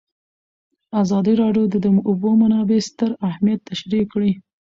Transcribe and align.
ازادي 1.01 1.33
راډیو 1.41 1.63
د 1.69 1.75
د 1.85 1.87
اوبو 2.09 2.29
منابع 2.41 2.79
ستر 2.89 3.09
اهميت 3.29 3.59
تشریح 3.71 4.03
کړی. 4.13 4.31